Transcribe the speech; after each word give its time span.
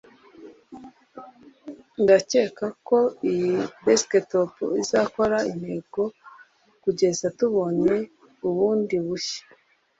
ndakeka 2.03 2.65
ko 2.87 2.97
iyi 3.29 3.53
desktop 3.85 4.51
izakora 4.81 5.37
intego 5.51 6.01
kugeza 6.83 7.25
tubonye 7.37 7.95
bundi 8.55 8.95
bushya 9.05 9.43